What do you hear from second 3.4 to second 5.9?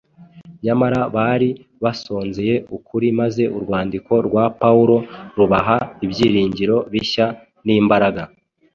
urwandiko rwa Pawulo rubaha